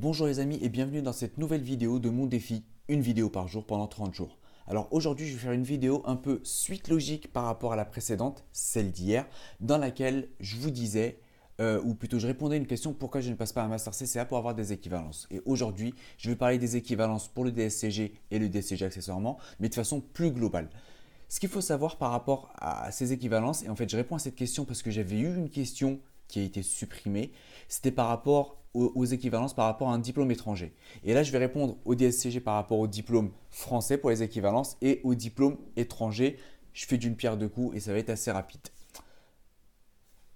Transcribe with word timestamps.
Bonjour 0.00 0.28
les 0.28 0.38
amis 0.38 0.60
et 0.62 0.68
bienvenue 0.68 1.02
dans 1.02 1.12
cette 1.12 1.38
nouvelle 1.38 1.60
vidéo 1.60 1.98
de 1.98 2.08
mon 2.08 2.26
défi, 2.26 2.62
une 2.86 3.00
vidéo 3.00 3.30
par 3.30 3.48
jour 3.48 3.66
pendant 3.66 3.88
30 3.88 4.14
jours. 4.14 4.38
Alors 4.68 4.86
aujourd'hui 4.92 5.26
je 5.26 5.32
vais 5.32 5.40
faire 5.40 5.50
une 5.50 5.64
vidéo 5.64 6.02
un 6.04 6.14
peu 6.14 6.40
suite 6.44 6.86
logique 6.86 7.32
par 7.32 7.46
rapport 7.46 7.72
à 7.72 7.76
la 7.76 7.84
précédente, 7.84 8.44
celle 8.52 8.92
d'hier, 8.92 9.26
dans 9.58 9.76
laquelle 9.76 10.28
je 10.38 10.54
vous 10.54 10.70
disais, 10.70 11.18
euh, 11.60 11.82
ou 11.82 11.94
plutôt 11.96 12.20
je 12.20 12.28
répondais 12.28 12.54
à 12.54 12.58
une 12.58 12.68
question 12.68 12.92
pourquoi 12.92 13.20
je 13.20 13.28
ne 13.30 13.34
passe 13.34 13.52
pas 13.52 13.64
un 13.64 13.66
master 13.66 13.92
CCA 13.92 14.24
pour 14.24 14.38
avoir 14.38 14.54
des 14.54 14.72
équivalences. 14.72 15.26
Et 15.32 15.42
aujourd'hui 15.46 15.92
je 16.16 16.30
vais 16.30 16.36
parler 16.36 16.58
des 16.58 16.76
équivalences 16.76 17.26
pour 17.26 17.42
le 17.42 17.50
DSCG 17.50 18.14
et 18.30 18.38
le 18.38 18.48
DSCG 18.48 18.84
accessoirement, 18.84 19.36
mais 19.58 19.68
de 19.68 19.74
façon 19.74 20.00
plus 20.00 20.30
globale. 20.30 20.70
Ce 21.28 21.40
qu'il 21.40 21.48
faut 21.48 21.60
savoir 21.60 21.96
par 21.96 22.12
rapport 22.12 22.52
à 22.54 22.92
ces 22.92 23.12
équivalences, 23.12 23.64
et 23.64 23.68
en 23.68 23.74
fait 23.74 23.88
je 23.90 23.96
réponds 23.96 24.14
à 24.14 24.20
cette 24.20 24.36
question 24.36 24.64
parce 24.64 24.80
que 24.80 24.92
j'avais 24.92 25.18
eu 25.18 25.34
une 25.34 25.50
question 25.50 25.98
qui 26.28 26.38
a 26.38 26.42
été 26.44 26.62
supprimée, 26.62 27.32
c'était 27.66 27.90
par 27.90 28.06
rapport 28.06 28.57
aux, 28.74 29.04
équivalences 29.04 29.54
par 29.54 29.66
rapport 29.66 29.90
à 29.90 29.94
un 29.94 29.98
diplôme 29.98 30.30
étranger. 30.30 30.72
Et 31.04 31.14
là, 31.14 31.22
je 31.22 31.32
vais 31.32 31.38
répondre 31.38 31.76
au 31.84 31.94
DSCG 31.94 32.40
par 32.40 32.54
rapport 32.54 32.78
au 32.78 32.86
diplôme 32.86 33.30
français 33.50 33.98
pour 33.98 34.10
les 34.10 34.22
équivalences 34.22 34.76
et 34.82 35.00
au 35.04 35.14
diplôme 35.14 35.56
étranger. 35.76 36.38
Je 36.72 36.86
fais 36.86 36.98
d'une 36.98 37.16
pierre 37.16 37.36
deux 37.36 37.48
coups 37.48 37.76
et 37.76 37.80
ça 37.80 37.92
va 37.92 37.98
être 37.98 38.10
assez 38.10 38.30
rapide. 38.30 38.60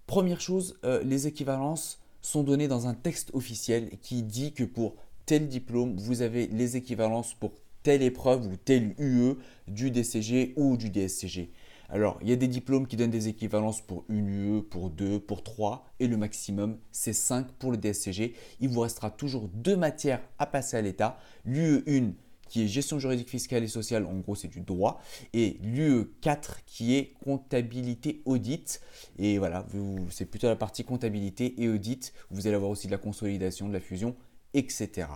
Première 0.07 0.41
chose, 0.41 0.79
euh, 0.85 1.03
les 1.05 1.27
équivalences 1.27 2.01
sont 2.21 2.43
données 2.43 2.69
dans 2.69 2.87
un 2.87 2.95
texte 2.95 3.31
officiel 3.35 3.91
qui 4.01 4.23
dit 4.23 4.53
que 4.53 4.65
pour 4.65 4.97
tel 5.27 5.49
diplôme, 5.49 5.97
vous 5.97 6.23
avez 6.23 6.47
les 6.49 6.77
équivalences 6.77 7.35
pour 7.35 7.53
telle 7.83 8.03
épreuve 8.03 8.47
ou 8.47 8.57
tel 8.57 8.95
UE 8.99 9.37
du 9.69 9.91
DCG 9.91 10.55
ou 10.57 10.77
du 10.77 10.91
DSCG. 10.91 11.51
Alors, 11.93 12.19
il 12.23 12.31
y 12.31 12.33
a 12.33 12.37
des 12.37 12.49
diplômes 12.49 12.87
qui 12.87 12.97
donnent 12.97 13.11
des 13.11 13.29
équivalences 13.29 13.83
pour 13.83 14.07
une 14.09 14.29
UE, 14.31 14.63
pour 14.63 14.89
deux, 14.89 15.21
pour 15.21 15.43
trois, 15.43 15.85
et 16.01 16.07
le 16.07 16.17
maximum, 16.17 16.79
c'est 16.91 17.13
5 17.13 17.53
pour 17.53 17.71
le 17.71 17.77
DSCG. 17.77 18.35
Il 18.61 18.71
vous 18.71 18.81
restera 18.81 19.11
toujours 19.11 19.49
deux 19.53 19.77
matières 19.77 20.23
à 20.39 20.47
passer 20.47 20.79
à 20.79 20.81
l'État. 20.81 21.19
L'UE 21.45 21.85
1 21.87 22.13
qui 22.49 22.65
est 22.65 22.67
gestion 22.67 22.99
juridique 22.99 23.31
fiscale 23.31 23.63
et 23.63 23.69
sociale, 23.69 24.05
en 24.05 24.19
gros 24.19 24.35
c'est 24.35 24.49
du 24.49 24.61
droit, 24.61 25.01
et 25.33 25.59
l'UE 25.63 26.05
4 26.21 26.65
qui 26.67 26.95
est 26.95 27.15
comptabilité 27.25 28.21
audit. 28.27 28.81
Et 29.19 29.39
voilà, 29.39 29.67
c'est 30.11 30.27
plutôt 30.27 30.49
la 30.49 30.57
partie 30.57 30.85
comptabilité 30.85 31.63
et 31.63 31.69
audit. 31.69 32.13
Vous 32.31 32.47
allez 32.47 32.57
avoir 32.57 32.71
aussi 32.71 32.87
de 32.87 32.93
la 32.93 32.99
consolidation, 32.99 33.69
de 33.69 33.73
la 33.73 33.81
fusion, 33.81 34.17
etc. 34.53 35.09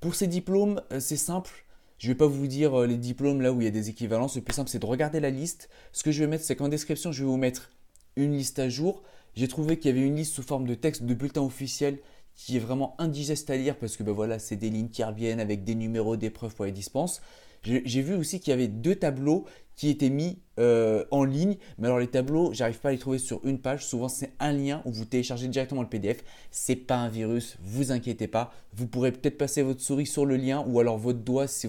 Pour 0.00 0.14
ces 0.14 0.26
diplômes, 0.26 0.82
euh, 0.92 1.00
c'est 1.00 1.16
simple, 1.16 1.65
je 1.98 2.08
ne 2.08 2.12
vais 2.12 2.18
pas 2.18 2.26
vous 2.26 2.46
dire 2.46 2.80
euh, 2.80 2.86
les 2.86 2.96
diplômes 2.96 3.40
là 3.40 3.52
où 3.52 3.60
il 3.60 3.64
y 3.64 3.68
a 3.68 3.72
des 3.72 3.88
équivalences. 3.88 4.36
Le 4.36 4.42
plus 4.42 4.54
simple, 4.54 4.68
c'est 4.68 4.78
de 4.78 4.86
regarder 4.86 5.20
la 5.20 5.30
liste. 5.30 5.68
Ce 5.92 6.02
que 6.02 6.12
je 6.12 6.20
vais 6.20 6.26
mettre, 6.26 6.44
c'est 6.44 6.56
qu'en 6.56 6.68
description, 6.68 7.12
je 7.12 7.22
vais 7.22 7.28
vous 7.28 7.36
mettre 7.36 7.70
une 8.16 8.36
liste 8.36 8.58
à 8.58 8.68
jour. 8.68 9.02
J'ai 9.34 9.48
trouvé 9.48 9.78
qu'il 9.78 9.94
y 9.94 9.98
avait 9.98 10.06
une 10.06 10.16
liste 10.16 10.34
sous 10.34 10.42
forme 10.42 10.66
de 10.66 10.74
texte 10.74 11.02
de 11.02 11.14
bulletin 11.14 11.42
officiel 11.42 11.98
qui 12.36 12.56
est 12.56 12.60
vraiment 12.60 12.94
indigeste 12.98 13.48
à 13.50 13.56
lire 13.56 13.76
parce 13.76 13.96
que 13.96 14.02
ben 14.02 14.12
voilà, 14.12 14.38
c'est 14.38 14.56
des 14.56 14.70
lignes 14.70 14.90
qui 14.90 15.02
reviennent 15.02 15.40
avec 15.40 15.64
des 15.64 15.74
numéros 15.74 16.16
d'épreuves 16.16 16.54
pour 16.54 16.66
les 16.66 16.72
dispenses. 16.72 17.22
J'ai 17.62 18.02
vu 18.02 18.14
aussi 18.14 18.38
qu'il 18.38 18.52
y 18.52 18.54
avait 18.54 18.68
deux 18.68 18.94
tableaux 18.94 19.44
qui 19.74 19.88
étaient 19.88 20.10
mis 20.10 20.38
euh, 20.60 21.04
en 21.10 21.24
ligne. 21.24 21.56
Mais 21.78 21.86
alors 21.86 21.98
les 21.98 22.06
tableaux, 22.06 22.52
j'arrive 22.52 22.78
pas 22.78 22.90
à 22.90 22.92
les 22.92 22.98
trouver 22.98 23.18
sur 23.18 23.44
une 23.44 23.58
page. 23.58 23.84
Souvent 23.84 24.08
c'est 24.08 24.32
un 24.38 24.52
lien 24.52 24.82
où 24.84 24.92
vous 24.92 25.04
téléchargez 25.04 25.48
directement 25.48 25.82
le 25.82 25.88
PDF. 25.88 26.22
C'est 26.50 26.76
pas 26.76 26.96
un 26.96 27.08
virus, 27.08 27.56
vous 27.60 27.90
inquiétez 27.90 28.28
pas. 28.28 28.52
Vous 28.72 28.86
pourrez 28.86 29.10
peut-être 29.10 29.36
passer 29.36 29.62
votre 29.62 29.80
souris 29.80 30.06
sur 30.06 30.26
le 30.26 30.36
lien 30.36 30.64
ou 30.68 30.78
alors 30.78 30.96
votre 30.96 31.18
doigt 31.18 31.48
si, 31.48 31.68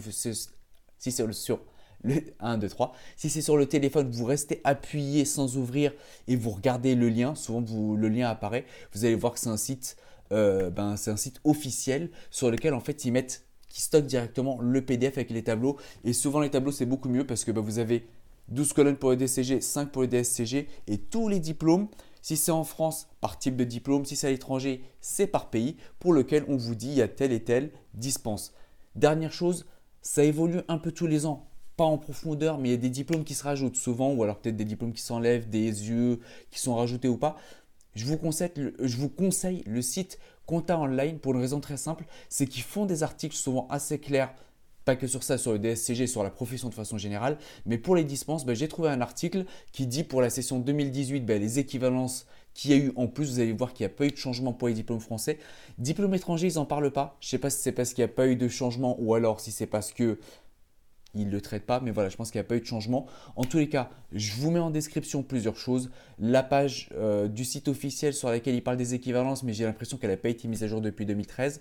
c'est 0.99 1.11
sur 1.11 1.27
le 1.27 1.33
1, 2.39 2.57
2, 2.59 2.69
3. 2.69 2.93
Si 3.15 3.29
c'est 3.29 3.41
sur 3.41 3.57
le 3.57 3.65
téléphone, 3.65 4.09
vous 4.11 4.25
restez 4.25 4.61
appuyé 4.63 5.25
sans 5.25 5.57
ouvrir 5.57 5.91
et 6.27 6.35
vous 6.35 6.51
regardez 6.51 6.95
le 6.95 7.09
lien. 7.09 7.33
Souvent 7.33 7.63
le 7.95 8.07
lien 8.07 8.29
apparaît. 8.29 8.65
Vous 8.93 9.03
allez 9.03 9.15
voir 9.15 9.33
que 9.33 9.39
c'est 9.39 9.49
un 9.49 9.57
site. 9.57 9.97
Euh, 10.31 10.69
ben, 10.69 10.97
c'est 10.97 11.11
un 11.11 11.17
site 11.17 11.39
officiel 11.43 12.11
sur 12.29 12.51
lequel 12.51 12.73
en 12.73 12.79
fait 12.79 13.05
ils 13.05 13.11
mettent 13.11 13.45
qui 13.69 13.81
stocke 13.81 14.05
directement 14.05 14.59
le 14.61 14.85
PDF 14.85 15.17
avec 15.17 15.29
les 15.29 15.43
tableaux. 15.43 15.77
Et 16.03 16.13
souvent 16.13 16.39
les 16.39 16.49
tableaux 16.49 16.71
c'est 16.71 16.85
beaucoup 16.85 17.09
mieux 17.09 17.25
parce 17.25 17.43
que 17.43 17.51
bah, 17.51 17.61
vous 17.61 17.79
avez 17.79 18.07
12 18.49 18.73
colonnes 18.73 18.97
pour 18.97 19.09
le 19.09 19.17
DCG, 19.17 19.61
5 19.61 19.91
pour 19.91 20.01
le 20.01 20.07
DSCG 20.07 20.67
et 20.87 20.97
tous 20.97 21.27
les 21.27 21.39
diplômes. 21.39 21.87
Si 22.21 22.35
c'est 22.35 22.51
en 22.51 22.65
France, 22.65 23.07
par 23.21 23.39
type 23.39 23.55
de 23.55 23.63
diplôme, 23.63 24.03
si 24.03 24.17
c'est 24.17 24.27
à 24.27 24.31
l'étranger, 24.31 24.83
c'est 24.99 25.27
par 25.27 25.49
pays 25.49 25.77
pour 25.99 26.13
lequel 26.13 26.43
on 26.49 26.57
vous 26.57 26.75
dit 26.75 26.89
il 26.89 26.95
y 26.95 27.01
a 27.01 27.07
telle 27.07 27.31
et 27.31 27.43
telle 27.43 27.71
dispense. 27.93 28.53
Dernière 28.95 29.31
chose, 29.31 29.65
ça 30.01 30.23
évolue 30.23 30.59
un 30.67 30.77
peu 30.77 30.91
tous 30.91 31.07
les 31.07 31.25
ans 31.25 31.47
pas 31.77 31.85
en 31.85 31.99
profondeur, 31.99 32.57
mais 32.57 32.69
il 32.69 32.71
y 32.71 32.75
a 32.75 32.77
des 32.77 32.89
diplômes 32.89 33.23
qui 33.23 33.35
se 33.35 33.43
rajoutent 33.43 33.75
souvent, 33.75 34.11
ou 34.11 34.23
alors 34.23 34.39
peut-être 34.39 34.57
des 34.57 34.65
diplômes 34.65 34.93
qui 34.93 35.01
s'enlèvent, 35.01 35.47
des 35.47 35.61
yeux 35.61 36.19
qui 36.49 36.59
sont 36.59 36.75
rajoutés 36.75 37.07
ou 37.07 37.17
pas. 37.17 37.37
Je 37.97 38.05
vous, 38.05 39.09
conseille, 39.09 39.63
le 39.65 39.81
site 39.81 40.19
Compta 40.45 40.79
Online 40.79 41.19
pour 41.19 41.33
une 41.33 41.41
raison 41.41 41.59
très 41.59 41.77
simple, 41.77 42.05
c'est 42.29 42.47
qu'ils 42.47 42.63
font 42.63 42.85
des 42.85 43.03
articles 43.03 43.35
souvent 43.35 43.67
assez 43.69 43.99
clairs, 43.99 44.33
pas 44.85 44.95
que 44.95 45.07
sur 45.07 45.23
ça, 45.23 45.37
sur 45.37 45.51
le 45.51 45.59
DSCG, 45.59 46.07
sur 46.07 46.23
la 46.23 46.29
profession 46.29 46.69
de 46.69 46.73
façon 46.73 46.97
générale, 46.97 47.37
mais 47.65 47.77
pour 47.77 47.95
les 47.95 48.03
dispenses, 48.03 48.45
ben, 48.45 48.55
j'ai 48.55 48.67
trouvé 48.67 48.89
un 48.89 49.01
article 49.01 49.45
qui 49.71 49.87
dit 49.87 50.03
pour 50.03 50.21
la 50.21 50.29
session 50.29 50.59
2018 50.59 51.21
ben, 51.21 51.41
les 51.41 51.59
équivalences 51.59 52.27
qu'il 52.53 52.71
y 52.71 52.73
a 52.73 52.77
eu 52.77 52.91
en 52.95 53.07
plus, 53.07 53.31
vous 53.33 53.39
allez 53.39 53.51
voir 53.51 53.73
qu'il 53.73 53.85
n'y 53.85 53.91
a 53.91 53.95
pas 53.95 54.05
eu 54.05 54.11
de 54.11 54.17
changement 54.17 54.53
pour 54.53 54.67
les 54.67 54.73
diplômes 54.73 54.99
français. 54.99 55.37
Diplômes 55.77 56.15
étrangers, 56.15 56.47
ils 56.47 56.55
n'en 56.55 56.65
parlent 56.65 56.91
pas. 56.91 57.17
Je 57.19 57.27
ne 57.27 57.29
sais 57.29 57.37
pas 57.37 57.49
si 57.49 57.61
c'est 57.61 57.71
parce 57.71 57.93
qu'il 57.93 58.03
n'y 58.03 58.09
a 58.09 58.13
pas 58.13 58.27
eu 58.27 58.35
de 58.35 58.47
changement 58.47 58.95
ou 58.99 59.13
alors 59.13 59.39
si 59.39 59.51
c'est 59.51 59.67
parce 59.67 59.91
que 59.91 60.17
il 61.19 61.27
ne 61.27 61.31
le 61.31 61.41
traite 61.41 61.65
pas, 61.65 61.79
mais 61.79 61.91
voilà, 61.91 62.09
je 62.09 62.17
pense 62.17 62.31
qu'il 62.31 62.39
n'y 62.39 62.45
a 62.45 62.47
pas 62.47 62.55
eu 62.55 62.61
de 62.61 62.65
changement. 62.65 63.05
En 63.35 63.43
tous 63.43 63.57
les 63.57 63.69
cas, 63.69 63.89
je 64.11 64.33
vous 64.33 64.51
mets 64.51 64.59
en 64.59 64.69
description 64.69 65.23
plusieurs 65.23 65.57
choses. 65.57 65.89
La 66.19 66.43
page 66.43 66.89
euh, 66.95 67.27
du 67.27 67.45
site 67.45 67.67
officiel 67.67 68.13
sur 68.13 68.29
laquelle 68.29 68.55
il 68.55 68.63
parle 68.63 68.77
des 68.77 68.93
équivalences, 68.93 69.43
mais 69.43 69.53
j'ai 69.53 69.65
l'impression 69.65 69.97
qu'elle 69.97 70.11
n'a 70.11 70.17
pas 70.17 70.29
été 70.29 70.47
mise 70.47 70.63
à 70.63 70.67
jour 70.67 70.81
depuis 70.81 71.05
2013. 71.05 71.59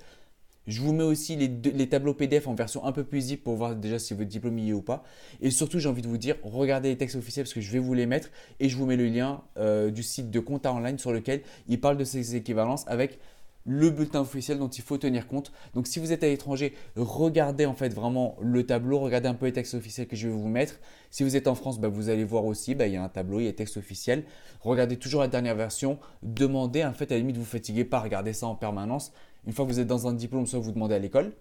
Je 0.66 0.80
vous 0.80 0.92
mets 0.92 1.04
aussi 1.04 1.36
les, 1.36 1.88
tableaux 1.88 2.12
PDF 2.12 2.48
en 2.48 2.54
version 2.54 2.84
un 2.84 2.92
peu 2.92 3.04
plus 3.04 3.20
zip 3.20 3.44
pour 3.44 3.54
voir 3.54 3.76
déjà 3.76 4.00
si 4.00 4.14
votre 4.14 4.28
diplôme 4.28 4.58
y 4.58 4.70
est 4.70 4.72
ou 4.72 4.82
pas. 4.82 5.04
Et 5.40 5.50
surtout, 5.50 5.78
j'ai 5.78 5.88
envie 5.88 6.02
de 6.02 6.08
vous 6.08 6.18
dire, 6.18 6.36
regardez 6.42 6.88
les 6.88 6.96
textes 6.96 7.14
officiels 7.14 7.44
parce 7.44 7.54
que 7.54 7.60
je 7.60 7.70
vais 7.70 7.78
vous 7.78 7.94
les 7.94 8.06
mettre 8.06 8.30
et 8.58 8.68
je 8.68 8.76
vous 8.76 8.84
mets 8.84 8.96
le 8.96 9.06
lien 9.06 9.42
euh, 9.58 9.90
du 9.92 10.02
site 10.02 10.30
de 10.30 10.40
Compta 10.40 10.72
Online 10.72 10.98
sur 10.98 11.12
lequel 11.12 11.42
il 11.68 11.80
parle 11.80 11.96
de 11.96 12.04
ces 12.04 12.34
équivalences 12.34 12.84
avec 12.88 13.20
le 13.66 13.90
bulletin 13.90 14.20
officiel 14.20 14.58
dont 14.58 14.68
il 14.68 14.82
faut 14.82 14.96
tenir 14.96 15.26
compte. 15.26 15.52
Donc 15.74 15.86
si 15.86 15.98
vous 15.98 16.12
êtes 16.12 16.22
à 16.22 16.28
l'étranger, 16.28 16.74
regardez 16.94 17.66
en 17.66 17.74
fait 17.74 17.92
vraiment 17.92 18.36
le 18.40 18.64
tableau, 18.64 19.00
regardez 19.00 19.28
un 19.28 19.34
peu 19.34 19.46
les 19.46 19.52
textes 19.52 19.74
officiels 19.74 20.06
que 20.06 20.16
je 20.16 20.28
vais 20.28 20.34
vous 20.34 20.48
mettre. 20.48 20.78
Si 21.10 21.24
vous 21.24 21.36
êtes 21.36 21.48
en 21.48 21.54
France, 21.54 21.80
bah, 21.80 21.88
vous 21.88 22.08
allez 22.08 22.24
voir 22.24 22.44
aussi, 22.44 22.74
bah, 22.74 22.86
il 22.86 22.94
y 22.94 22.96
a 22.96 23.02
un 23.02 23.08
tableau, 23.08 23.40
il 23.40 23.42
y 23.42 23.46
a 23.46 23.50
les 23.50 23.56
textes 23.56 23.76
officiels. 23.76 24.24
Regardez 24.60 24.96
toujours 24.96 25.20
la 25.20 25.28
dernière 25.28 25.56
version, 25.56 25.98
demandez, 26.22 26.84
en 26.84 26.92
fait 26.92 27.10
à 27.10 27.14
la 27.14 27.20
limite 27.20 27.36
vous 27.36 27.44
fatiguez 27.44 27.84
pas, 27.84 28.00
regardez 28.00 28.32
ça 28.32 28.46
en 28.46 28.54
permanence. 28.54 29.12
Une 29.46 29.52
fois 29.52 29.64
que 29.64 29.70
vous 29.70 29.80
êtes 29.80 29.86
dans 29.86 30.06
un 30.06 30.12
diplôme, 30.12 30.46
soit 30.46 30.60
vous 30.60 30.72
demandez 30.72 30.94
à 30.94 30.98
l'école, 30.98 31.32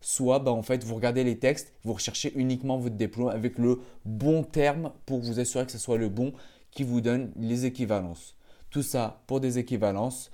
soit 0.00 0.40
bah, 0.40 0.50
en 0.50 0.62
fait 0.62 0.82
vous 0.84 0.94
regardez 0.96 1.22
les 1.22 1.38
textes, 1.38 1.72
vous 1.84 1.92
recherchez 1.92 2.32
uniquement 2.34 2.76
votre 2.76 2.96
diplôme 2.96 3.28
avec 3.28 3.58
le 3.58 3.80
bon 4.04 4.42
terme 4.42 4.92
pour 5.06 5.20
vous 5.20 5.38
assurer 5.38 5.64
que 5.64 5.72
ce 5.72 5.78
soit 5.78 5.98
le 5.98 6.08
bon 6.08 6.32
qui 6.72 6.82
vous 6.82 7.00
donne 7.00 7.30
les 7.36 7.66
équivalences. 7.66 8.34
Tout 8.70 8.82
ça 8.82 9.22
pour 9.26 9.40
des 9.40 9.58
équivalences. 9.58 10.32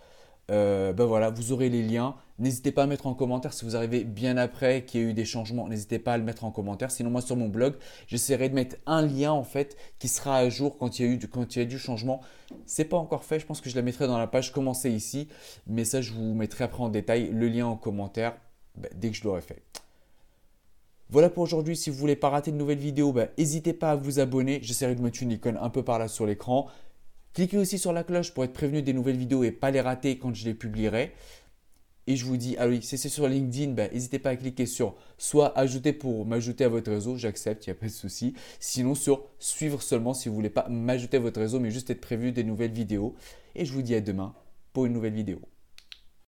Euh, 0.50 0.92
ben 0.94 1.04
voilà, 1.04 1.30
vous 1.30 1.52
aurez 1.52 1.68
les 1.68 1.82
liens. 1.82 2.14
N'hésitez 2.38 2.72
pas 2.72 2.84
à 2.84 2.86
mettre 2.86 3.06
en 3.06 3.14
commentaire 3.14 3.52
si 3.52 3.64
vous 3.64 3.76
arrivez 3.76 4.04
bien 4.04 4.36
après 4.36 4.84
qu'il 4.84 5.00
y 5.00 5.04
a 5.04 5.08
eu 5.08 5.12
des 5.12 5.24
changements. 5.24 5.68
N'hésitez 5.68 5.98
pas 5.98 6.14
à 6.14 6.18
le 6.18 6.24
mettre 6.24 6.44
en 6.44 6.50
commentaire. 6.50 6.90
Sinon, 6.90 7.10
moi 7.10 7.20
sur 7.20 7.36
mon 7.36 7.48
blog, 7.48 7.74
j'essaierai 8.06 8.48
de 8.48 8.54
mettre 8.54 8.76
un 8.86 9.02
lien 9.02 9.32
en 9.32 9.42
fait 9.42 9.76
qui 9.98 10.08
sera 10.08 10.36
à 10.36 10.48
jour 10.48 10.78
quand 10.78 10.98
il 10.98 11.06
y 11.06 11.08
a 11.08 11.12
eu 11.12 11.18
du, 11.18 11.28
quand 11.28 11.56
il 11.56 11.72
y 11.72 11.78
changement. 11.78 12.20
C'est 12.64 12.84
pas 12.84 12.96
encore 12.96 13.24
fait. 13.24 13.40
Je 13.40 13.46
pense 13.46 13.60
que 13.60 13.68
je 13.68 13.76
la 13.76 13.82
mettrai 13.82 14.06
dans 14.06 14.18
la 14.18 14.26
page 14.26 14.52
commencer 14.52 14.90
ici, 14.90 15.28
mais 15.66 15.84
ça 15.84 16.00
je 16.00 16.12
vous 16.12 16.34
mettrai 16.34 16.64
après 16.64 16.82
en 16.82 16.88
détail 16.88 17.30
le 17.30 17.48
lien 17.48 17.66
en 17.66 17.76
commentaire 17.76 18.36
ben, 18.76 18.90
dès 18.94 19.10
que 19.10 19.16
je 19.16 19.24
l'aurai 19.24 19.42
fait. 19.42 19.62
Voilà 21.10 21.30
pour 21.30 21.42
aujourd'hui. 21.42 21.76
Si 21.76 21.90
vous 21.90 21.96
voulez 21.96 22.16
pas 22.16 22.28
rater 22.28 22.52
de 22.52 22.56
nouvelles 22.56 22.78
vidéos, 22.78 23.12
ben, 23.12 23.28
n'hésitez 23.36 23.72
pas 23.72 23.92
à 23.92 23.96
vous 23.96 24.20
abonner. 24.20 24.60
J'essaierai 24.62 24.94
de 24.94 25.02
mettre 25.02 25.22
une 25.22 25.32
icône 25.32 25.58
un 25.60 25.70
peu 25.70 25.82
par 25.82 25.98
là 25.98 26.06
sur 26.06 26.24
l'écran. 26.24 26.68
Cliquez 27.38 27.58
aussi 27.58 27.78
sur 27.78 27.92
la 27.92 28.02
cloche 28.02 28.34
pour 28.34 28.42
être 28.42 28.52
prévenu 28.52 28.82
des 28.82 28.92
nouvelles 28.92 29.16
vidéos 29.16 29.44
et 29.44 29.52
pas 29.52 29.70
les 29.70 29.80
rater 29.80 30.18
quand 30.18 30.34
je 30.34 30.44
les 30.44 30.54
publierai. 30.54 31.12
Et 32.08 32.16
je 32.16 32.24
vous 32.24 32.36
dis, 32.36 32.56
ah 32.58 32.66
oui, 32.66 32.82
si 32.82 32.98
c'est 32.98 33.08
sur 33.08 33.28
LinkedIn, 33.28 33.74
ben, 33.74 33.88
n'hésitez 33.92 34.18
pas 34.18 34.30
à 34.30 34.36
cliquer 34.36 34.66
sur 34.66 34.96
soit 35.18 35.56
ajouter 35.56 35.92
pour 35.92 36.26
m'ajouter 36.26 36.64
à 36.64 36.68
votre 36.68 36.90
réseau, 36.90 37.16
j'accepte, 37.16 37.64
il 37.64 37.70
n'y 37.70 37.76
a 37.76 37.80
pas 37.80 37.86
de 37.86 37.92
souci. 37.92 38.34
Sinon 38.58 38.96
sur 38.96 39.22
suivre 39.38 39.80
seulement 39.82 40.14
si 40.14 40.28
vous 40.28 40.32
ne 40.32 40.36
voulez 40.38 40.50
pas 40.50 40.68
m'ajouter 40.68 41.18
à 41.18 41.20
votre 41.20 41.38
réseau, 41.38 41.60
mais 41.60 41.70
juste 41.70 41.90
être 41.90 42.00
prévu 42.00 42.32
des 42.32 42.42
nouvelles 42.42 42.72
vidéos. 42.72 43.14
Et 43.54 43.64
je 43.64 43.72
vous 43.72 43.82
dis 43.82 43.94
à 43.94 44.00
demain 44.00 44.34
pour 44.72 44.86
une 44.86 44.92
nouvelle 44.92 45.14
vidéo. 45.14 45.40